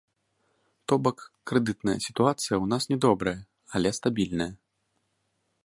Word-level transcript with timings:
То 0.91 0.95
бок, 1.07 1.19
крэдытная 1.51 1.95
сітуацыя 2.07 2.55
ў 2.63 2.71
нас 2.71 2.83
не 2.93 2.97
добрая, 3.05 3.37
але 3.81 3.89
стабільная. 3.99 4.51